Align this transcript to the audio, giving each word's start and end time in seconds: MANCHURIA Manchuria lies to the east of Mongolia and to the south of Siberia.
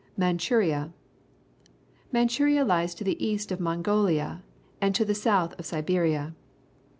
MANCHURIA 0.17 0.93
Manchuria 2.11 2.65
lies 2.65 2.95
to 2.95 3.03
the 3.03 3.23
east 3.23 3.51
of 3.51 3.59
Mongolia 3.59 4.41
and 4.81 4.95
to 4.95 5.05
the 5.05 5.13
south 5.13 5.53
of 5.59 5.65
Siberia. 5.67 6.33